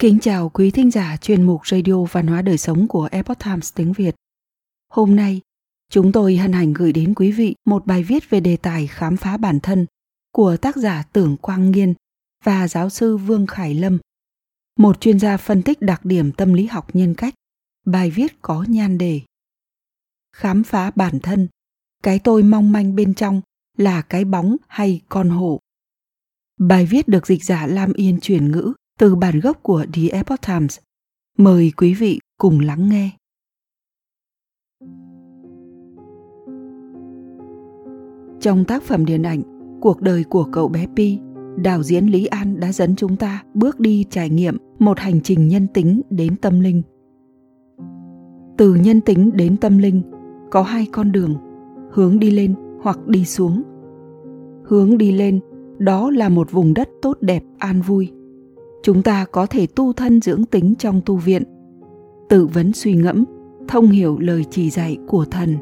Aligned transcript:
Kính 0.00 0.18
chào 0.20 0.48
quý 0.48 0.70
thính 0.70 0.90
giả 0.90 1.16
chuyên 1.16 1.42
mục 1.42 1.66
Radio 1.66 2.04
Văn 2.04 2.26
hóa 2.26 2.42
Đời 2.42 2.58
Sống 2.58 2.88
của 2.88 3.08
Epoch 3.12 3.38
Times 3.44 3.74
tiếng 3.74 3.92
Việt. 3.92 4.14
Hôm 4.88 5.16
nay, 5.16 5.40
chúng 5.90 6.12
tôi 6.12 6.36
hân 6.36 6.52
hạnh 6.52 6.72
gửi 6.72 6.92
đến 6.92 7.14
quý 7.14 7.32
vị 7.32 7.54
một 7.66 7.86
bài 7.86 8.02
viết 8.02 8.30
về 8.30 8.40
đề 8.40 8.56
tài 8.56 8.86
khám 8.86 9.16
phá 9.16 9.36
bản 9.36 9.60
thân 9.60 9.86
của 10.32 10.56
tác 10.56 10.76
giả 10.76 11.02
Tưởng 11.12 11.36
Quang 11.36 11.70
Nghiên 11.70 11.94
và 12.44 12.68
giáo 12.68 12.90
sư 12.90 13.16
Vương 13.16 13.46
Khải 13.46 13.74
Lâm, 13.74 13.98
một 14.78 15.00
chuyên 15.00 15.18
gia 15.18 15.36
phân 15.36 15.62
tích 15.62 15.80
đặc 15.80 16.04
điểm 16.04 16.32
tâm 16.32 16.52
lý 16.52 16.66
học 16.66 16.94
nhân 16.94 17.14
cách. 17.14 17.34
Bài 17.86 18.10
viết 18.10 18.42
có 18.42 18.64
nhan 18.68 18.98
đề 18.98 19.20
Khám 20.36 20.62
phá 20.62 20.90
bản 20.90 21.20
thân, 21.20 21.48
cái 22.02 22.18
tôi 22.18 22.42
mong 22.42 22.72
manh 22.72 22.96
bên 22.96 23.14
trong 23.14 23.40
là 23.76 24.02
cái 24.02 24.24
bóng 24.24 24.56
hay 24.68 25.00
con 25.08 25.30
hổ. 25.30 25.60
Bài 26.60 26.86
viết 26.86 27.08
được 27.08 27.26
dịch 27.26 27.44
giả 27.44 27.66
Lam 27.66 27.92
Yên 27.92 28.18
chuyển 28.20 28.50
ngữ 28.50 28.72
từ 28.98 29.14
bản 29.14 29.40
gốc 29.40 29.62
của 29.62 29.84
The 29.92 30.02
Epoch 30.12 30.40
Times. 30.46 30.78
Mời 31.38 31.72
quý 31.76 31.94
vị 31.94 32.20
cùng 32.38 32.60
lắng 32.60 32.88
nghe. 32.88 33.10
Trong 38.40 38.64
tác 38.64 38.82
phẩm 38.82 39.04
điện 39.04 39.22
ảnh 39.22 39.42
Cuộc 39.80 40.02
đời 40.02 40.24
của 40.24 40.44
cậu 40.44 40.68
bé 40.68 40.86
Pi, 40.96 41.18
đạo 41.56 41.82
diễn 41.82 42.06
Lý 42.06 42.26
An 42.26 42.60
đã 42.60 42.72
dẫn 42.72 42.96
chúng 42.96 43.16
ta 43.16 43.42
bước 43.54 43.80
đi 43.80 44.04
trải 44.10 44.30
nghiệm 44.30 44.56
một 44.78 44.98
hành 44.98 45.20
trình 45.20 45.48
nhân 45.48 45.66
tính 45.74 46.02
đến 46.10 46.36
tâm 46.36 46.60
linh. 46.60 46.82
Từ 48.58 48.74
nhân 48.74 49.00
tính 49.00 49.30
đến 49.34 49.56
tâm 49.56 49.78
linh 49.78 50.02
có 50.50 50.62
hai 50.62 50.86
con 50.92 51.12
đường, 51.12 51.34
hướng 51.92 52.18
đi 52.18 52.30
lên 52.30 52.54
hoặc 52.82 53.06
đi 53.06 53.24
xuống. 53.24 53.62
Hướng 54.64 54.98
đi 54.98 55.12
lên 55.12 55.40
đó 55.78 56.10
là 56.10 56.28
một 56.28 56.50
vùng 56.50 56.74
đất 56.74 56.88
tốt 57.02 57.16
đẹp 57.20 57.42
an 57.58 57.80
vui 57.80 58.15
chúng 58.82 59.02
ta 59.02 59.24
có 59.24 59.46
thể 59.46 59.66
tu 59.66 59.92
thân 59.92 60.20
dưỡng 60.20 60.44
tính 60.44 60.74
trong 60.78 61.00
tu 61.06 61.16
viện. 61.16 61.42
Tự 62.28 62.46
vấn 62.46 62.72
suy 62.72 62.94
ngẫm, 62.94 63.24
thông 63.68 63.86
hiểu 63.86 64.18
lời 64.18 64.44
chỉ 64.50 64.70
dạy 64.70 64.98
của 65.06 65.24
thần. 65.24 65.56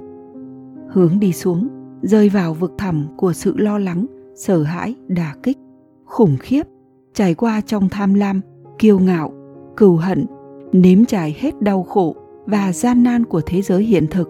Hướng 0.90 1.20
đi 1.20 1.32
xuống, 1.32 1.68
rơi 2.02 2.28
vào 2.28 2.54
vực 2.54 2.72
thẳm 2.78 3.06
của 3.16 3.32
sự 3.32 3.54
lo 3.56 3.78
lắng, 3.78 4.06
sợ 4.34 4.62
hãi, 4.62 4.94
đả 5.08 5.34
kích, 5.42 5.58
khủng 6.04 6.36
khiếp, 6.40 6.66
trải 7.14 7.34
qua 7.34 7.60
trong 7.60 7.88
tham 7.88 8.14
lam, 8.14 8.40
kiêu 8.78 8.98
ngạo, 8.98 9.32
cừu 9.76 9.96
hận, 9.96 10.26
nếm 10.72 11.04
trải 11.04 11.36
hết 11.38 11.62
đau 11.62 11.82
khổ 11.82 12.16
và 12.46 12.72
gian 12.72 13.02
nan 13.02 13.24
của 13.24 13.40
thế 13.46 13.62
giới 13.62 13.84
hiện 13.84 14.06
thực. 14.10 14.28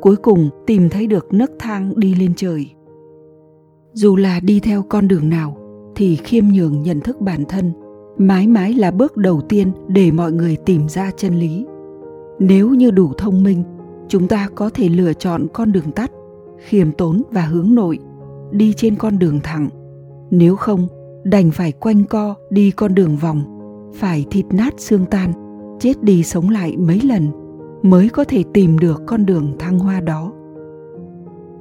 Cuối 0.00 0.16
cùng, 0.16 0.50
tìm 0.66 0.88
thấy 0.90 1.06
được 1.06 1.34
nấc 1.34 1.50
thang 1.58 1.92
đi 1.96 2.14
lên 2.14 2.32
trời. 2.36 2.70
Dù 3.92 4.16
là 4.16 4.40
đi 4.40 4.60
theo 4.60 4.82
con 4.82 5.08
đường 5.08 5.28
nào, 5.28 5.56
thì 5.94 6.16
khiêm 6.16 6.44
nhường 6.48 6.82
nhận 6.82 7.00
thức 7.00 7.20
bản 7.20 7.44
thân 7.48 7.72
mãi 8.18 8.46
mãi 8.46 8.74
là 8.74 8.90
bước 8.90 9.16
đầu 9.16 9.40
tiên 9.40 9.72
để 9.88 10.12
mọi 10.12 10.32
người 10.32 10.56
tìm 10.56 10.88
ra 10.88 11.10
chân 11.16 11.34
lý. 11.34 11.66
Nếu 12.38 12.70
như 12.70 12.90
đủ 12.90 13.12
thông 13.18 13.42
minh, 13.42 13.62
chúng 14.08 14.28
ta 14.28 14.48
có 14.54 14.70
thể 14.74 14.88
lựa 14.88 15.12
chọn 15.12 15.46
con 15.52 15.72
đường 15.72 15.92
tắt, 15.92 16.10
khiêm 16.58 16.92
tốn 16.92 17.22
và 17.30 17.42
hướng 17.42 17.74
nội, 17.74 17.98
đi 18.50 18.72
trên 18.76 18.96
con 18.96 19.18
đường 19.18 19.40
thẳng. 19.42 19.68
Nếu 20.30 20.56
không, 20.56 20.88
đành 21.24 21.50
phải 21.50 21.72
quanh 21.72 22.04
co 22.04 22.34
đi 22.50 22.70
con 22.70 22.94
đường 22.94 23.16
vòng, 23.16 23.42
phải 23.94 24.26
thịt 24.30 24.46
nát 24.50 24.74
xương 24.76 25.04
tan, 25.06 25.32
chết 25.80 26.02
đi 26.02 26.22
sống 26.22 26.50
lại 26.50 26.76
mấy 26.76 27.00
lần 27.00 27.30
mới 27.82 28.08
có 28.08 28.24
thể 28.24 28.44
tìm 28.54 28.78
được 28.78 29.02
con 29.06 29.26
đường 29.26 29.52
thăng 29.58 29.78
hoa 29.78 30.00
đó. 30.00 30.32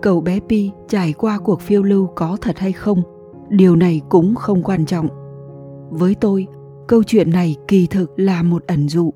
Cậu 0.02 0.22
bé 0.22 0.40
pi 0.50 0.72
trải 0.88 1.14
qua 1.14 1.40
cuộc 1.40 1.62
phiêu 1.62 1.84
lưu 1.84 2.08
có 2.16 2.38
thật 2.42 2.60
hay 2.60 2.72
không? 2.72 3.02
Điều 3.50 3.76
này 3.76 4.02
cũng 4.10 4.36
không 4.36 4.64
quan 4.64 4.86
trọng 4.86 5.08
với 5.94 6.16
tôi, 6.16 6.48
câu 6.88 7.04
chuyện 7.04 7.32
này 7.32 7.56
kỳ 7.68 7.88
thực 7.88 8.12
là 8.16 8.44
một 8.44 8.64
ẩn 8.68 8.88
dụ, 8.90 9.14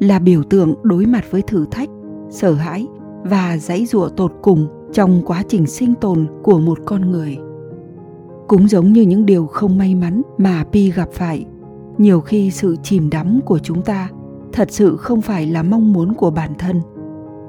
là 0.00 0.18
biểu 0.18 0.42
tượng 0.42 0.74
đối 0.82 1.06
mặt 1.06 1.24
với 1.30 1.42
thử 1.42 1.66
thách, 1.70 1.88
sợ 2.30 2.52
hãi 2.52 2.86
và 3.24 3.56
dãy 3.58 3.86
dụa 3.86 4.08
tột 4.08 4.32
cùng 4.42 4.68
trong 4.92 5.22
quá 5.26 5.42
trình 5.48 5.66
sinh 5.66 5.94
tồn 5.94 6.26
của 6.42 6.58
một 6.58 6.78
con 6.84 7.10
người. 7.10 7.38
Cũng 8.48 8.68
giống 8.68 8.92
như 8.92 9.02
những 9.02 9.26
điều 9.26 9.46
không 9.46 9.78
may 9.78 9.94
mắn 9.94 10.22
mà 10.38 10.64
pi 10.72 10.90
gặp 10.90 11.08
phải, 11.12 11.46
nhiều 11.98 12.20
khi 12.20 12.50
sự 12.50 12.76
chìm 12.82 13.10
đắm 13.10 13.40
của 13.44 13.58
chúng 13.58 13.82
ta 13.82 14.08
thật 14.52 14.68
sự 14.70 14.96
không 14.96 15.20
phải 15.20 15.46
là 15.46 15.62
mong 15.62 15.92
muốn 15.92 16.14
của 16.14 16.30
bản 16.30 16.52
thân. 16.58 16.80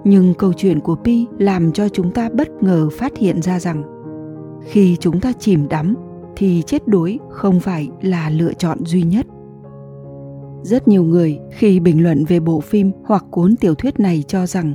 Nhưng 0.04 0.34
câu 0.34 0.54
chuyện 0.54 0.80
của 0.80 0.96
pi 0.96 1.28
làm 1.38 1.72
cho 1.72 1.90
chúng 1.90 2.12
ta 2.12 2.30
bất 2.34 2.64
ngờ 2.64 2.90
phát 2.90 3.18
hiện 3.18 3.42
ra 3.42 3.60
rằng, 3.60 3.84
khi 4.64 4.98
chúng 5.00 5.20
ta 5.20 5.34
chìm 5.40 5.68
đắm 5.70 5.96
thì 6.36 6.64
chết 6.66 6.88
đuối 6.88 7.20
không 7.30 7.60
phải 7.60 7.90
là 8.02 8.30
lựa 8.30 8.54
chọn 8.54 8.86
duy 8.86 9.04
nhất 9.04 9.28
rất 10.64 10.88
nhiều 10.88 11.04
người 11.04 11.40
khi 11.52 11.80
bình 11.80 12.04
luận 12.04 12.26
về 12.26 12.40
bộ 12.40 12.60
phim 12.60 12.92
hoặc 13.04 13.26
cuốn 13.32 13.56
tiểu 13.56 13.76
thuyết 13.76 14.00
này 14.00 14.24
cho 14.28 14.46
rằng 14.46 14.74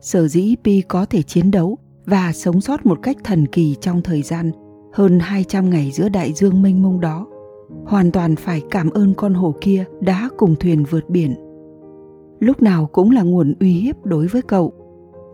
sở 0.00 0.28
dĩ 0.28 0.54
Pi 0.64 0.80
có 0.80 1.04
thể 1.04 1.22
chiến 1.22 1.50
đấu 1.50 1.78
và 2.06 2.32
sống 2.32 2.60
sót 2.60 2.86
một 2.86 2.98
cách 3.02 3.16
thần 3.24 3.46
kỳ 3.46 3.76
trong 3.80 4.02
thời 4.02 4.22
gian 4.22 4.52
hơn 4.92 5.20
200 5.20 5.70
ngày 5.70 5.90
giữa 5.90 6.08
đại 6.08 6.32
dương 6.32 6.62
mênh 6.62 6.82
mông 6.82 7.00
đó, 7.00 7.26
hoàn 7.84 8.10
toàn 8.10 8.36
phải 8.36 8.62
cảm 8.70 8.90
ơn 8.90 9.14
con 9.14 9.34
hổ 9.34 9.54
kia 9.60 9.84
đã 10.00 10.28
cùng 10.36 10.56
thuyền 10.56 10.84
vượt 10.90 11.10
biển. 11.10 11.34
Lúc 12.40 12.62
nào 12.62 12.86
cũng 12.92 13.10
là 13.10 13.22
nguồn 13.22 13.54
uy 13.60 13.72
hiếp 13.72 14.04
đối 14.04 14.26
với 14.26 14.42
cậu. 14.42 14.72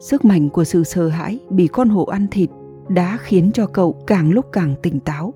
Sức 0.00 0.24
mạnh 0.24 0.48
của 0.48 0.64
sự 0.64 0.84
sợ 0.84 1.08
hãi 1.08 1.38
bị 1.50 1.66
con 1.66 1.88
hổ 1.88 2.04
ăn 2.04 2.26
thịt 2.30 2.50
đã 2.88 3.18
khiến 3.20 3.50
cho 3.54 3.66
cậu 3.66 3.92
càng 4.06 4.30
lúc 4.30 4.44
càng 4.52 4.74
tỉnh 4.82 5.00
táo 5.00 5.34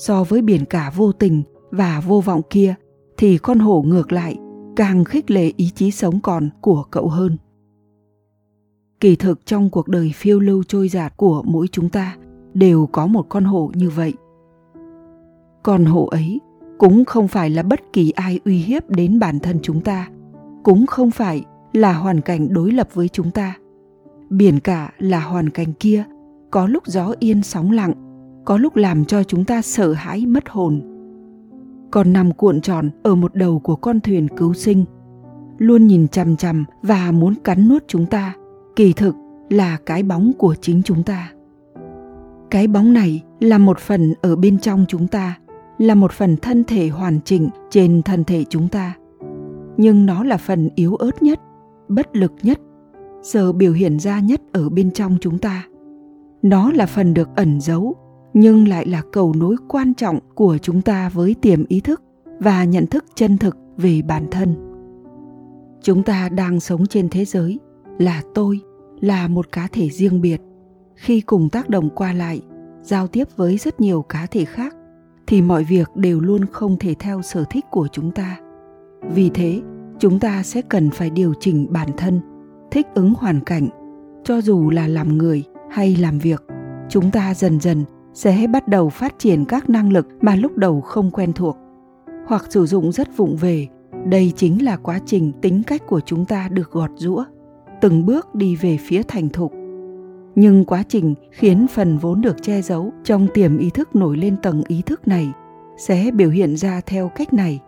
so 0.00 0.24
với 0.24 0.42
biển 0.42 0.64
cả 0.64 0.92
vô 0.96 1.12
tình 1.12 1.42
và 1.70 2.02
vô 2.06 2.20
vọng 2.20 2.42
kia, 2.50 2.74
thì 3.16 3.38
con 3.38 3.58
hổ 3.58 3.82
ngược 3.82 4.12
lại, 4.12 4.36
càng 4.76 5.04
khích 5.04 5.30
lệ 5.30 5.52
ý 5.56 5.70
chí 5.74 5.90
sống 5.90 6.20
còn 6.20 6.48
của 6.60 6.84
cậu 6.90 7.08
hơn. 7.08 7.36
Kỳ 9.00 9.16
thực 9.16 9.46
trong 9.46 9.70
cuộc 9.70 9.88
đời 9.88 10.12
phiêu 10.14 10.40
lưu 10.40 10.62
trôi 10.68 10.88
giạt 10.88 11.16
của 11.16 11.42
mỗi 11.46 11.66
chúng 11.72 11.88
ta, 11.88 12.16
đều 12.54 12.86
có 12.92 13.06
một 13.06 13.26
con 13.28 13.44
hổ 13.44 13.70
như 13.74 13.90
vậy. 13.90 14.14
Con 15.62 15.84
hổ 15.84 16.06
ấy 16.06 16.40
cũng 16.78 17.04
không 17.04 17.28
phải 17.28 17.50
là 17.50 17.62
bất 17.62 17.80
kỳ 17.92 18.10
ai 18.10 18.40
uy 18.44 18.56
hiếp 18.56 18.90
đến 18.90 19.18
bản 19.18 19.38
thân 19.38 19.58
chúng 19.62 19.80
ta, 19.80 20.08
cũng 20.62 20.86
không 20.86 21.10
phải 21.10 21.44
là 21.72 21.92
hoàn 21.92 22.20
cảnh 22.20 22.52
đối 22.52 22.72
lập 22.72 22.88
với 22.94 23.08
chúng 23.08 23.30
ta. 23.30 23.56
Biển 24.30 24.60
cả 24.60 24.92
là 24.98 25.20
hoàn 25.20 25.50
cảnh 25.50 25.72
kia, 25.72 26.04
có 26.50 26.66
lúc 26.66 26.86
gió 26.86 27.14
yên 27.18 27.42
sóng 27.42 27.70
lặng 27.70 28.09
có 28.50 28.58
lúc 28.58 28.76
làm 28.76 29.04
cho 29.04 29.22
chúng 29.22 29.44
ta 29.44 29.62
sợ 29.62 29.92
hãi 29.92 30.26
mất 30.26 30.48
hồn. 30.48 30.80
Còn 31.90 32.12
nằm 32.12 32.32
cuộn 32.32 32.60
tròn 32.60 32.90
ở 33.02 33.14
một 33.14 33.34
đầu 33.34 33.58
của 33.58 33.76
con 33.76 34.00
thuyền 34.00 34.28
cứu 34.28 34.54
sinh, 34.54 34.84
luôn 35.58 35.86
nhìn 35.86 36.08
chằm 36.08 36.36
chằm 36.36 36.64
và 36.82 37.12
muốn 37.12 37.34
cắn 37.34 37.68
nuốt 37.68 37.84
chúng 37.88 38.06
ta. 38.06 38.34
Kỳ 38.76 38.92
thực 38.92 39.16
là 39.50 39.78
cái 39.86 40.02
bóng 40.02 40.32
của 40.38 40.54
chính 40.60 40.82
chúng 40.82 41.02
ta. 41.02 41.32
Cái 42.50 42.66
bóng 42.66 42.92
này 42.92 43.22
là 43.40 43.58
một 43.58 43.78
phần 43.78 44.14
ở 44.22 44.36
bên 44.36 44.58
trong 44.58 44.84
chúng 44.88 45.06
ta, 45.06 45.38
là 45.78 45.94
một 45.94 46.12
phần 46.12 46.36
thân 46.36 46.64
thể 46.64 46.88
hoàn 46.88 47.20
chỉnh 47.24 47.48
trên 47.70 48.02
thân 48.02 48.24
thể 48.24 48.44
chúng 48.48 48.68
ta. 48.68 48.94
Nhưng 49.76 50.06
nó 50.06 50.24
là 50.24 50.36
phần 50.36 50.68
yếu 50.74 50.96
ớt 50.96 51.22
nhất, 51.22 51.40
bất 51.88 52.16
lực 52.16 52.32
nhất, 52.42 52.60
giờ 53.22 53.52
biểu 53.52 53.72
hiện 53.72 53.98
ra 53.98 54.20
nhất 54.20 54.40
ở 54.52 54.68
bên 54.68 54.90
trong 54.90 55.16
chúng 55.20 55.38
ta. 55.38 55.64
Nó 56.42 56.72
là 56.72 56.86
phần 56.86 57.14
được 57.14 57.28
ẩn 57.36 57.60
giấu 57.60 57.96
nhưng 58.34 58.68
lại 58.68 58.86
là 58.86 59.02
cầu 59.12 59.34
nối 59.36 59.56
quan 59.68 59.94
trọng 59.94 60.18
của 60.34 60.58
chúng 60.58 60.82
ta 60.82 61.08
với 61.08 61.34
tiềm 61.40 61.64
ý 61.68 61.80
thức 61.80 62.02
và 62.40 62.64
nhận 62.64 62.86
thức 62.86 63.04
chân 63.14 63.38
thực 63.38 63.56
về 63.76 64.02
bản 64.02 64.26
thân. 64.30 64.54
Chúng 65.82 66.02
ta 66.02 66.28
đang 66.28 66.60
sống 66.60 66.86
trên 66.86 67.08
thế 67.08 67.24
giới 67.24 67.58
là 67.98 68.22
tôi, 68.34 68.60
là 69.00 69.28
một 69.28 69.52
cá 69.52 69.68
thể 69.72 69.88
riêng 69.88 70.20
biệt. 70.20 70.40
Khi 70.94 71.20
cùng 71.20 71.48
tác 71.48 71.68
động 71.68 71.90
qua 71.94 72.12
lại, 72.12 72.42
giao 72.82 73.06
tiếp 73.06 73.28
với 73.36 73.56
rất 73.56 73.80
nhiều 73.80 74.02
cá 74.02 74.26
thể 74.26 74.44
khác, 74.44 74.76
thì 75.26 75.42
mọi 75.42 75.64
việc 75.64 75.88
đều 75.94 76.20
luôn 76.20 76.46
không 76.46 76.76
thể 76.78 76.94
theo 76.98 77.22
sở 77.22 77.44
thích 77.50 77.64
của 77.70 77.88
chúng 77.92 78.10
ta. 78.10 78.38
Vì 79.14 79.30
thế, 79.34 79.60
chúng 79.98 80.18
ta 80.18 80.42
sẽ 80.42 80.62
cần 80.62 80.90
phải 80.90 81.10
điều 81.10 81.34
chỉnh 81.40 81.66
bản 81.70 81.88
thân, 81.96 82.20
thích 82.70 82.86
ứng 82.94 83.14
hoàn 83.14 83.40
cảnh. 83.40 83.68
Cho 84.24 84.40
dù 84.40 84.70
là 84.70 84.88
làm 84.88 85.18
người 85.18 85.44
hay 85.70 85.96
làm 85.96 86.18
việc, 86.18 86.42
chúng 86.88 87.10
ta 87.10 87.34
dần 87.34 87.60
dần 87.60 87.84
sẽ 88.14 88.46
bắt 88.52 88.68
đầu 88.68 88.88
phát 88.88 89.18
triển 89.18 89.44
các 89.44 89.70
năng 89.70 89.92
lực 89.92 90.08
mà 90.20 90.36
lúc 90.36 90.56
đầu 90.56 90.80
không 90.80 91.10
quen 91.10 91.32
thuộc. 91.32 91.56
Hoặc 92.26 92.46
sử 92.48 92.66
dụng 92.66 92.92
rất 92.92 93.16
vụng 93.16 93.36
về, 93.36 93.68
đây 94.06 94.32
chính 94.36 94.64
là 94.64 94.76
quá 94.76 95.00
trình 95.06 95.32
tính 95.40 95.62
cách 95.66 95.86
của 95.86 96.00
chúng 96.00 96.24
ta 96.24 96.48
được 96.48 96.70
gọt 96.70 96.90
rũa 96.96 97.24
từng 97.80 98.06
bước 98.06 98.34
đi 98.34 98.56
về 98.56 98.76
phía 98.76 99.02
thành 99.02 99.28
thục. 99.28 99.52
Nhưng 100.34 100.64
quá 100.64 100.82
trình 100.88 101.14
khiến 101.30 101.66
phần 101.70 101.98
vốn 101.98 102.20
được 102.20 102.42
che 102.42 102.62
giấu 102.62 102.92
trong 103.04 103.26
tiềm 103.34 103.58
ý 103.58 103.70
thức 103.70 103.96
nổi 103.96 104.16
lên 104.16 104.36
tầng 104.42 104.62
ý 104.68 104.82
thức 104.82 105.08
này 105.08 105.32
sẽ 105.76 106.10
biểu 106.14 106.30
hiện 106.30 106.56
ra 106.56 106.80
theo 106.86 107.08
cách 107.08 107.32
này. 107.32 107.60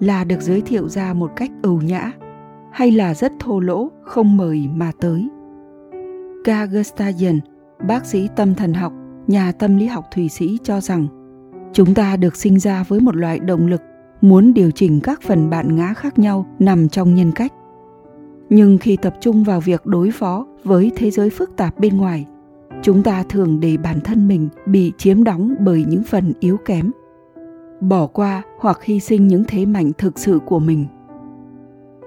Là 0.00 0.24
được 0.24 0.40
giới 0.40 0.60
thiệu 0.60 0.88
ra 0.88 1.14
một 1.14 1.30
cách 1.36 1.50
ưu 1.62 1.80
nhã, 1.82 2.12
hay 2.72 2.90
là 2.90 3.14
rất 3.14 3.32
thô 3.40 3.60
lỗ, 3.60 3.90
không 4.02 4.36
mời 4.36 4.68
mà 4.74 4.92
tới. 5.00 5.28
Carl 6.44 6.76
Gustav 6.76 7.22
bác 7.88 8.06
sĩ 8.06 8.28
tâm 8.36 8.54
thần 8.54 8.74
học 8.74 8.92
nhà 9.30 9.52
tâm 9.52 9.76
lý 9.76 9.86
học 9.86 10.04
thụy 10.14 10.28
sĩ 10.28 10.58
cho 10.62 10.80
rằng, 10.80 11.06
chúng 11.72 11.94
ta 11.94 12.16
được 12.16 12.36
sinh 12.36 12.58
ra 12.58 12.84
với 12.88 13.00
một 13.00 13.16
loại 13.16 13.38
động 13.38 13.66
lực 13.66 13.80
muốn 14.20 14.54
điều 14.54 14.70
chỉnh 14.70 15.00
các 15.02 15.22
phần 15.22 15.50
bạn 15.50 15.76
ngã 15.76 15.94
khác 15.94 16.18
nhau 16.18 16.46
nằm 16.58 16.88
trong 16.88 17.14
nhân 17.14 17.32
cách. 17.32 17.52
Nhưng 18.48 18.78
khi 18.78 18.96
tập 18.96 19.14
trung 19.20 19.44
vào 19.44 19.60
việc 19.60 19.86
đối 19.86 20.10
phó 20.10 20.46
với 20.64 20.92
thế 20.96 21.10
giới 21.10 21.30
phức 21.30 21.56
tạp 21.56 21.78
bên 21.78 21.96
ngoài, 21.96 22.26
chúng 22.82 23.02
ta 23.02 23.22
thường 23.28 23.60
để 23.60 23.76
bản 23.76 24.00
thân 24.00 24.28
mình 24.28 24.48
bị 24.66 24.92
chiếm 24.98 25.24
đóng 25.24 25.54
bởi 25.60 25.84
những 25.88 26.02
phần 26.02 26.32
yếu 26.40 26.56
kém, 26.56 26.90
bỏ 27.80 28.06
qua 28.06 28.42
hoặc 28.58 28.84
hy 28.84 29.00
sinh 29.00 29.28
những 29.28 29.44
thế 29.48 29.66
mạnh 29.66 29.92
thực 29.98 30.18
sự 30.18 30.38
của 30.46 30.58
mình. 30.58 30.86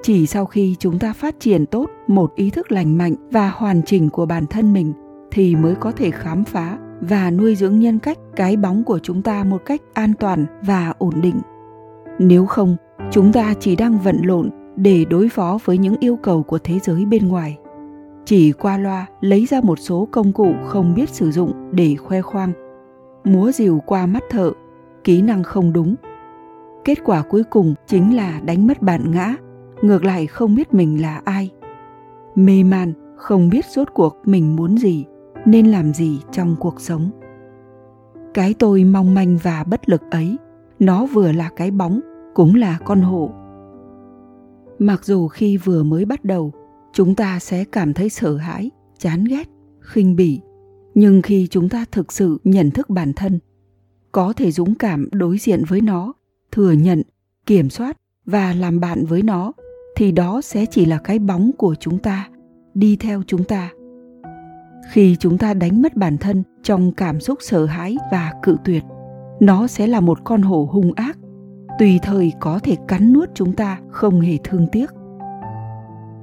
Chỉ 0.04 0.26
sau 0.26 0.46
khi 0.46 0.76
chúng 0.80 1.00
ta 1.00 1.14
phát 1.14 1.40
triển 1.40 1.66
tốt 1.66 1.90
một 2.08 2.36
ý 2.36 2.50
thức 2.50 2.72
lành 2.72 2.98
mạnh 2.98 3.16
và 3.32 3.50
hoàn 3.50 3.82
chỉnh 3.84 4.10
của 4.10 4.26
bản 4.26 4.46
thân 4.48 4.74
mình 4.74 4.94
thì 5.32 5.56
mới 5.56 5.76
có 5.76 5.92
thể 5.92 6.12
khám 6.12 6.44
phá 6.44 6.78
và 7.10 7.32
nuôi 7.32 7.56
dưỡng 7.56 7.80
nhân 7.80 8.00
cách, 8.00 8.18
cái 8.36 8.58
bóng 8.58 8.84
của 8.84 9.00
chúng 9.00 9.22
ta 9.22 9.44
một 9.44 9.62
cách 9.66 9.82
an 9.94 10.14
toàn 10.20 10.46
và 10.62 10.94
ổn 10.98 11.14
định. 11.22 11.40
Nếu 12.20 12.46
không, 12.46 12.76
chúng 13.12 13.32
ta 13.34 13.54
chỉ 13.60 13.76
đang 13.76 14.00
vận 14.00 14.18
lộn 14.24 14.50
để 14.76 15.06
đối 15.06 15.30
phó 15.30 15.58
với 15.66 15.78
những 15.78 15.96
yêu 16.00 16.16
cầu 16.16 16.44
của 16.44 16.60
thế 16.64 16.80
giới 16.80 17.06
bên 17.06 17.28
ngoài. 17.28 17.58
Chỉ 18.26 18.52
qua 18.52 18.78
loa 18.78 19.06
lấy 19.22 19.46
ra 19.46 19.62
một 19.62 19.80
số 19.80 20.08
công 20.12 20.34
cụ 20.34 20.54
không 20.66 20.96
biết 20.96 21.10
sử 21.10 21.32
dụng 21.32 21.54
để 21.72 21.96
khoe 21.96 22.22
khoang. 22.22 22.52
Múa 23.24 23.52
rìu 23.52 23.82
qua 23.86 24.06
mắt 24.06 24.24
thợ, 24.30 24.52
kỹ 25.04 25.22
năng 25.22 25.44
không 25.44 25.74
đúng. 25.74 25.96
Kết 26.86 26.98
quả 27.06 27.22
cuối 27.22 27.44
cùng 27.44 27.76
chính 27.88 28.16
là 28.16 28.42
đánh 28.46 28.68
mất 28.68 28.82
bản 28.82 29.12
ngã, 29.12 29.36
ngược 29.82 30.06
lại 30.06 30.28
không 30.28 30.56
biết 30.56 30.74
mình 30.74 31.02
là 31.02 31.22
ai. 31.26 31.52
Mê 32.36 32.64
man, 32.64 32.94
không 33.18 33.50
biết 33.50 33.66
rốt 33.66 33.88
cuộc 33.94 34.18
mình 34.26 34.56
muốn 34.56 34.78
gì 34.78 35.06
nên 35.46 35.68
làm 35.68 35.94
gì 35.94 36.20
trong 36.32 36.56
cuộc 36.60 36.82
sống? 36.82 37.12
Cái 38.34 38.54
tôi 38.60 38.84
mong 38.84 39.14
manh 39.14 39.38
và 39.38 39.64
bất 39.64 39.90
lực 39.90 40.02
ấy, 40.12 40.38
nó 40.80 41.06
vừa 41.06 41.32
là 41.32 41.50
cái 41.56 41.72
bóng, 41.72 42.00
cũng 42.34 42.56
là 42.56 42.80
con 42.86 43.02
hổ. 43.02 43.32
Mặc 44.80 45.06
dù 45.06 45.28
khi 45.28 45.58
vừa 45.58 45.84
mới 45.84 46.06
bắt 46.06 46.26
đầu, 46.26 46.52
chúng 46.94 47.16
ta 47.16 47.40
sẽ 47.40 47.64
cảm 47.64 47.94
thấy 47.94 48.10
sợ 48.10 48.38
hãi, 48.38 48.72
chán 48.98 49.24
ghét, 49.24 49.50
khinh 49.80 50.16
bỉ. 50.16 50.42
Nhưng 50.94 51.22
khi 51.22 51.48
chúng 51.48 51.70
ta 51.70 51.86
thực 51.92 52.12
sự 52.12 52.38
nhận 52.44 52.72
thức 52.72 52.90
bản 52.90 53.14
thân, 53.14 53.40
có 54.12 54.34
thể 54.34 54.52
dũng 54.52 54.76
cảm 54.76 55.10
đối 55.12 55.38
diện 55.38 55.64
với 55.68 55.82
nó, 55.82 56.14
thừa 56.52 56.72
nhận, 56.72 57.02
kiểm 57.46 57.70
soát 57.70 57.98
và 58.26 58.54
làm 58.54 58.80
bạn 58.80 59.06
với 59.06 59.22
nó, 59.22 59.54
thì 59.96 60.12
đó 60.12 60.42
sẽ 60.42 60.66
chỉ 60.66 60.86
là 60.86 60.98
cái 60.98 61.20
bóng 61.20 61.52
của 61.58 61.76
chúng 61.80 62.00
ta, 62.00 62.30
đi 62.74 62.96
theo 62.96 63.22
chúng 63.28 63.44
ta 63.44 63.72
khi 64.92 65.16
chúng 65.20 65.38
ta 65.38 65.54
đánh 65.54 65.82
mất 65.82 65.96
bản 65.96 66.18
thân 66.18 66.44
trong 66.64 66.92
cảm 66.92 67.20
xúc 67.20 67.38
sợ 67.42 67.66
hãi 67.66 67.98
và 68.12 68.32
cự 68.44 68.58
tuyệt. 68.66 68.84
Nó 69.40 69.68
sẽ 69.68 69.88
là 69.88 70.00
một 70.00 70.20
con 70.24 70.42
hổ 70.42 70.70
hung 70.72 70.94
ác. 70.96 71.18
Tùy 71.80 72.00
thời 72.04 72.34
có 72.40 72.60
thể 72.64 72.76
cắn 72.88 73.14
nuốt 73.14 73.30
chúng 73.34 73.54
ta 73.54 73.80
không 73.90 74.22
hề 74.22 74.38
thương 74.44 74.68
tiếc. 74.72 74.90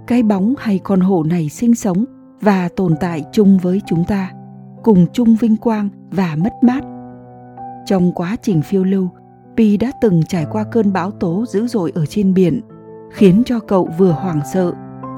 Cái 0.06 0.22
bóng 0.22 0.54
hay 0.58 0.78
con 0.78 1.00
hổ 1.00 1.22
này 1.22 1.48
sinh 1.48 1.74
sống 1.74 2.04
và 2.40 2.68
tồn 2.76 2.94
tại 3.00 3.24
chung 3.32 3.58
với 3.58 3.80
chúng 3.86 4.04
ta, 4.08 4.32
cùng 4.82 5.06
chung 5.12 5.36
vinh 5.40 5.56
quang 5.56 5.88
và 6.10 6.36
mất 6.36 6.52
mát. 6.62 6.84
Trong 7.86 8.12
quá 8.12 8.36
trình 8.42 8.62
phiêu 8.62 8.84
lưu, 8.84 9.08
pi 9.56 9.76
đã 9.76 9.92
từng 10.00 10.22
trải 10.28 10.46
qua 10.50 10.64
cơn 10.64 10.92
bão 10.92 11.10
tố 11.10 11.44
dữ 11.48 11.66
dội 11.66 11.92
ở 11.94 12.06
trên 12.06 12.34
biển, 12.34 12.60
khiến 13.12 13.42
cho 13.46 13.60
cậu 13.60 13.88
vừa 13.98 14.12
hoảng 14.12 14.40
sợ, 14.52 14.72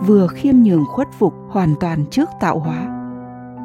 vừa 0.06 0.26
khiêm 0.26 0.54
nhường 0.56 0.84
khuất 0.86 1.08
phục 1.18 1.34
hoàn 1.50 1.74
toàn 1.80 2.04
trước 2.10 2.28
tạo 2.40 2.58
hóa 2.58 3.01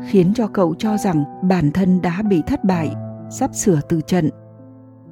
khiến 0.08 0.34
cho 0.36 0.48
cậu 0.48 0.76
cho 0.78 0.98
rằng 0.98 1.24
bản 1.50 1.72
thân 1.72 2.02
đã 2.02 2.22
bị 2.30 2.42
thất 2.48 2.64
bại, 2.64 2.96
sắp 3.30 3.56
sửa 3.56 3.80
từ 3.90 4.02
trận. 4.02 4.30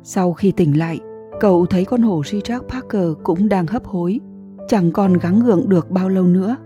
Sau 0.03 0.33
khi 0.33 0.51
tỉnh 0.51 0.77
lại, 0.77 0.99
cậu 1.39 1.65
thấy 1.65 1.85
con 1.85 2.01
hổ 2.01 2.23
Richard 2.23 2.65
Parker 2.67 3.09
cũng 3.23 3.49
đang 3.49 3.67
hấp 3.67 3.85
hối, 3.85 4.19
chẳng 4.67 4.91
còn 4.91 5.13
gắng 5.13 5.39
gượng 5.39 5.69
được 5.69 5.91
bao 5.91 6.09
lâu 6.09 6.23
nữa. 6.23 6.57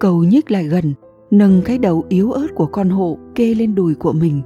Cậu 0.00 0.24
nhích 0.24 0.50
lại 0.50 0.64
gần, 0.64 0.94
nâng 1.30 1.62
cái 1.64 1.78
đầu 1.78 2.04
yếu 2.08 2.32
ớt 2.32 2.46
của 2.54 2.66
con 2.66 2.90
hổ 2.90 3.18
kê 3.34 3.54
lên 3.54 3.74
đùi 3.74 3.94
của 3.94 4.12
mình, 4.12 4.42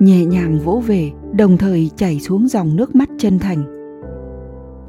nhẹ 0.00 0.24
nhàng 0.24 0.58
vỗ 0.58 0.82
về, 0.86 1.12
đồng 1.32 1.56
thời 1.56 1.90
chảy 1.96 2.20
xuống 2.20 2.48
dòng 2.48 2.76
nước 2.76 2.94
mắt 2.94 3.08
chân 3.18 3.38
thành. 3.38 3.64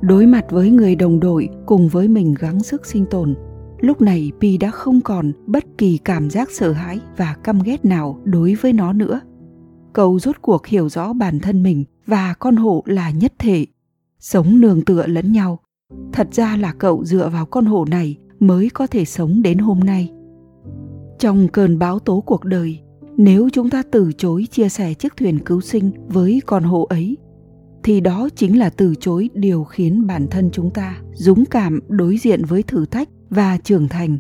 Đối 0.01 0.25
mặt 0.25 0.45
với 0.49 0.69
người 0.69 0.95
đồng 0.95 1.19
đội 1.19 1.49
cùng 1.65 1.87
với 1.87 2.07
mình 2.07 2.35
gắng 2.39 2.59
sức 2.59 2.85
sinh 2.85 3.05
tồn 3.05 3.35
lúc 3.85 4.01
này 4.01 4.31
pi 4.41 4.57
đã 4.57 4.71
không 4.71 5.01
còn 5.01 5.31
bất 5.45 5.65
kỳ 5.77 5.97
cảm 5.97 6.29
giác 6.29 6.51
sợ 6.51 6.71
hãi 6.71 6.99
và 7.17 7.35
căm 7.43 7.59
ghét 7.59 7.85
nào 7.85 8.21
đối 8.23 8.53
với 8.53 8.73
nó 8.73 8.93
nữa. 8.93 9.21
Cậu 9.93 10.19
rốt 10.19 10.35
cuộc 10.41 10.67
hiểu 10.67 10.89
rõ 10.89 11.13
bản 11.13 11.39
thân 11.39 11.63
mình 11.63 11.83
và 12.05 12.33
con 12.39 12.55
hổ 12.55 12.83
là 12.85 13.11
nhất 13.11 13.33
thể. 13.39 13.65
Sống 14.19 14.59
nương 14.59 14.81
tựa 14.81 15.07
lẫn 15.07 15.31
nhau. 15.31 15.59
Thật 16.13 16.27
ra 16.31 16.57
là 16.57 16.73
cậu 16.73 17.05
dựa 17.05 17.29
vào 17.29 17.45
con 17.45 17.65
hổ 17.65 17.85
này 17.85 18.17
mới 18.39 18.69
có 18.69 18.87
thể 18.87 19.05
sống 19.05 19.41
đến 19.41 19.57
hôm 19.57 19.79
nay. 19.79 20.11
Trong 21.19 21.47
cơn 21.47 21.79
bão 21.79 21.99
tố 21.99 22.21
cuộc 22.21 22.43
đời, 22.43 22.79
nếu 23.17 23.49
chúng 23.53 23.69
ta 23.69 23.83
từ 23.91 24.11
chối 24.17 24.47
chia 24.51 24.69
sẻ 24.69 24.93
chiếc 24.93 25.17
thuyền 25.17 25.39
cứu 25.39 25.61
sinh 25.61 25.91
với 26.07 26.41
con 26.45 26.63
hổ 26.63 26.83
ấy, 26.83 27.17
thì 27.83 27.99
đó 28.01 28.29
chính 28.35 28.59
là 28.59 28.69
từ 28.69 28.95
chối 28.99 29.29
điều 29.33 29.63
khiến 29.63 30.07
bản 30.07 30.27
thân 30.31 30.49
chúng 30.53 30.69
ta 30.69 30.97
dũng 31.13 31.45
cảm 31.45 31.79
đối 31.87 32.17
diện 32.17 32.45
với 32.45 32.63
thử 32.63 32.85
thách 32.85 33.09
và 33.29 33.57
trưởng 33.57 33.87
thành. 33.87 34.17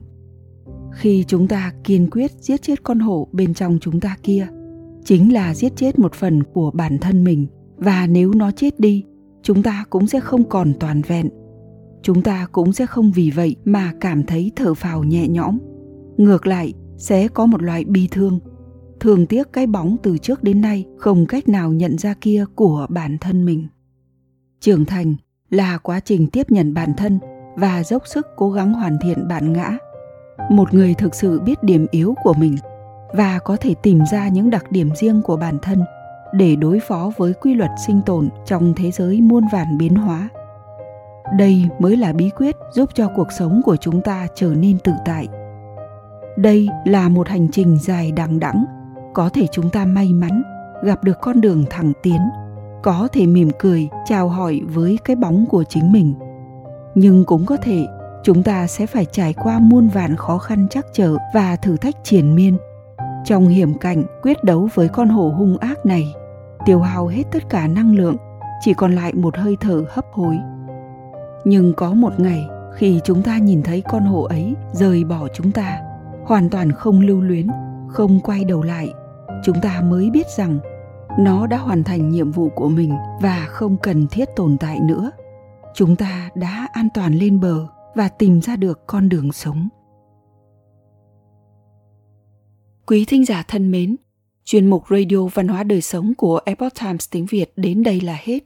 Khi 0.91 1.23
chúng 1.27 1.47
ta 1.47 1.73
kiên 1.83 2.09
quyết 2.09 2.31
giết 2.39 2.61
chết 2.61 2.83
con 2.83 2.99
hổ 2.99 3.27
bên 3.31 3.53
trong 3.53 3.77
chúng 3.81 3.99
ta 3.99 4.17
kia, 4.23 4.47
chính 5.03 5.33
là 5.33 5.55
giết 5.55 5.75
chết 5.75 5.99
một 5.99 6.13
phần 6.13 6.43
của 6.43 6.71
bản 6.71 6.97
thân 6.97 7.23
mình. 7.23 7.47
Và 7.77 8.07
nếu 8.07 8.33
nó 8.33 8.51
chết 8.51 8.79
đi, 8.79 9.03
chúng 9.43 9.63
ta 9.63 9.85
cũng 9.89 10.07
sẽ 10.07 10.19
không 10.19 10.49
còn 10.49 10.73
toàn 10.79 11.01
vẹn. 11.01 11.29
Chúng 12.01 12.21
ta 12.21 12.47
cũng 12.51 12.73
sẽ 12.73 12.85
không 12.85 13.11
vì 13.11 13.31
vậy 13.31 13.55
mà 13.65 13.93
cảm 13.99 14.23
thấy 14.23 14.51
thở 14.55 14.73
phào 14.73 15.03
nhẹ 15.03 15.27
nhõm. 15.27 15.57
Ngược 16.17 16.47
lại, 16.47 16.73
sẽ 16.97 17.27
có 17.27 17.45
một 17.45 17.63
loại 17.63 17.83
bi 17.83 18.07
thương. 18.11 18.39
Thường 18.99 19.25
tiếc 19.25 19.53
cái 19.53 19.67
bóng 19.67 19.97
từ 20.03 20.17
trước 20.17 20.43
đến 20.43 20.61
nay 20.61 20.85
không 20.97 21.25
cách 21.25 21.49
nào 21.49 21.73
nhận 21.73 21.97
ra 21.97 22.13
kia 22.21 22.45
của 22.55 22.87
bản 22.89 23.17
thân 23.21 23.45
mình. 23.45 23.67
Trưởng 24.59 24.85
thành 24.85 25.15
là 25.49 25.77
quá 25.77 25.99
trình 25.99 26.27
tiếp 26.27 26.51
nhận 26.51 26.73
bản 26.73 26.93
thân 26.97 27.19
và 27.55 27.83
dốc 27.83 28.07
sức 28.07 28.27
cố 28.35 28.51
gắng 28.51 28.73
hoàn 28.73 28.97
thiện 29.01 29.27
bản 29.27 29.53
ngã. 29.53 29.77
Một 30.49 30.73
người 30.73 30.93
thực 30.93 31.15
sự 31.15 31.39
biết 31.39 31.63
điểm 31.63 31.85
yếu 31.91 32.15
của 32.23 32.33
mình 32.33 32.55
và 33.13 33.39
có 33.39 33.57
thể 33.59 33.75
tìm 33.81 33.99
ra 34.11 34.27
những 34.27 34.49
đặc 34.49 34.71
điểm 34.71 34.89
riêng 34.95 35.21
của 35.21 35.37
bản 35.37 35.59
thân 35.61 35.83
để 36.33 36.55
đối 36.55 36.79
phó 36.79 37.11
với 37.17 37.33
quy 37.33 37.53
luật 37.53 37.71
sinh 37.87 38.01
tồn 38.05 38.29
trong 38.45 38.73
thế 38.77 38.91
giới 38.91 39.21
muôn 39.21 39.43
vàn 39.51 39.77
biến 39.77 39.95
hóa. 39.95 40.29
Đây 41.37 41.69
mới 41.79 41.97
là 41.97 42.13
bí 42.13 42.29
quyết 42.29 42.55
giúp 42.73 42.89
cho 42.93 43.09
cuộc 43.15 43.31
sống 43.31 43.61
của 43.65 43.75
chúng 43.75 44.01
ta 44.01 44.27
trở 44.35 44.47
nên 44.47 44.79
tự 44.79 44.91
tại. 45.05 45.27
Đây 46.37 46.69
là 46.85 47.09
một 47.09 47.27
hành 47.27 47.47
trình 47.51 47.77
dài 47.81 48.11
đằng 48.11 48.39
đẵng, 48.39 48.65
có 49.13 49.29
thể 49.29 49.47
chúng 49.51 49.69
ta 49.69 49.85
may 49.85 50.13
mắn 50.13 50.43
gặp 50.83 51.03
được 51.03 51.21
con 51.21 51.41
đường 51.41 51.65
thẳng 51.69 51.93
tiến, 52.03 52.19
có 52.83 53.07
thể 53.11 53.25
mỉm 53.25 53.49
cười 53.59 53.89
chào 54.05 54.29
hỏi 54.29 54.61
với 54.67 54.99
cái 55.05 55.15
bóng 55.15 55.45
của 55.45 55.63
chính 55.63 55.91
mình 55.91 56.13
nhưng 56.95 57.25
cũng 57.25 57.45
có 57.45 57.57
thể, 57.57 57.87
chúng 58.23 58.43
ta 58.43 58.67
sẽ 58.67 58.85
phải 58.85 59.05
trải 59.05 59.33
qua 59.33 59.59
muôn 59.59 59.87
vàn 59.87 60.15
khó 60.15 60.37
khăn 60.37 60.67
chắc 60.69 60.85
trở 60.93 61.17
và 61.33 61.55
thử 61.55 61.77
thách 61.77 61.95
triền 62.03 62.35
miên. 62.35 62.57
Trong 63.25 63.47
hiểm 63.47 63.77
cảnh 63.77 64.03
quyết 64.21 64.43
đấu 64.43 64.69
với 64.73 64.87
con 64.87 65.09
hổ 65.09 65.29
hung 65.29 65.57
ác 65.57 65.85
này, 65.85 66.13
tiêu 66.65 66.79
hao 66.79 67.07
hết 67.07 67.23
tất 67.31 67.49
cả 67.49 67.67
năng 67.67 67.95
lượng, 67.95 68.15
chỉ 68.61 68.73
còn 68.73 68.95
lại 68.95 69.13
một 69.13 69.37
hơi 69.37 69.57
thở 69.61 69.85
hấp 69.89 70.05
hối. 70.11 70.37
Nhưng 71.45 71.73
có 71.73 71.93
một 71.93 72.19
ngày, 72.19 72.47
khi 72.75 72.99
chúng 73.03 73.23
ta 73.23 73.37
nhìn 73.37 73.63
thấy 73.63 73.83
con 73.89 74.03
hổ 74.03 74.21
ấy 74.21 74.55
rời 74.71 75.03
bỏ 75.03 75.27
chúng 75.33 75.51
ta, 75.51 75.81
hoàn 76.23 76.49
toàn 76.49 76.71
không 76.71 76.99
lưu 76.99 77.21
luyến, 77.21 77.47
không 77.87 78.19
quay 78.19 78.45
đầu 78.45 78.63
lại, 78.63 78.93
chúng 79.43 79.61
ta 79.61 79.81
mới 79.81 80.09
biết 80.09 80.27
rằng 80.37 80.59
nó 81.19 81.47
đã 81.47 81.57
hoàn 81.57 81.83
thành 81.83 82.09
nhiệm 82.09 82.31
vụ 82.31 82.49
của 82.49 82.69
mình 82.69 82.93
và 83.21 83.45
không 83.49 83.77
cần 83.77 84.07
thiết 84.07 84.29
tồn 84.35 84.57
tại 84.57 84.79
nữa 84.79 85.11
chúng 85.75 85.95
ta 85.95 86.29
đã 86.35 86.67
an 86.73 86.87
toàn 86.93 87.13
lên 87.13 87.39
bờ 87.39 87.67
và 87.95 88.07
tìm 88.07 88.41
ra 88.41 88.55
được 88.55 88.79
con 88.87 89.09
đường 89.09 89.31
sống. 89.31 89.69
Quý 92.85 93.05
thính 93.05 93.25
giả 93.25 93.43
thân 93.47 93.71
mến, 93.71 93.95
chuyên 94.43 94.69
mục 94.69 94.83
radio 94.89 95.25
văn 95.33 95.47
hóa 95.47 95.63
đời 95.63 95.81
sống 95.81 96.13
của 96.17 96.39
epoch 96.45 96.73
times 96.81 97.09
tiếng 97.11 97.25
việt 97.25 97.53
đến 97.55 97.83
đây 97.83 98.01
là 98.01 98.17
hết. 98.21 98.43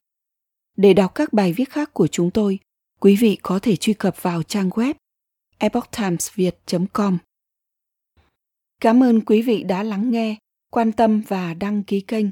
Để 0.76 0.94
đọc 0.94 1.14
các 1.14 1.32
bài 1.32 1.52
viết 1.52 1.70
khác 1.70 1.94
của 1.94 2.06
chúng 2.06 2.30
tôi, 2.30 2.58
quý 3.00 3.16
vị 3.16 3.38
có 3.42 3.58
thể 3.62 3.76
truy 3.76 3.94
cập 3.94 4.22
vào 4.22 4.42
trang 4.42 4.68
web 4.68 4.94
epochtimesviet 5.58 6.56
com. 6.92 7.18
Cảm 8.80 9.02
ơn 9.02 9.20
quý 9.20 9.42
vị 9.42 9.62
đã 9.62 9.82
lắng 9.82 10.10
nghe, 10.10 10.36
quan 10.70 10.92
tâm 10.92 11.22
và 11.28 11.54
đăng 11.54 11.82
ký 11.82 12.00
kênh. 12.00 12.26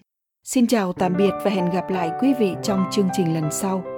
Xin 0.45 0.67
chào 0.67 0.93
tạm 0.93 1.17
biệt 1.17 1.31
và 1.45 1.51
hẹn 1.51 1.71
gặp 1.71 1.91
lại 1.91 2.11
quý 2.21 2.35
vị 2.39 2.55
trong 2.63 2.85
chương 2.93 3.09
trình 3.13 3.35
lần 3.35 3.49
sau 3.53 3.98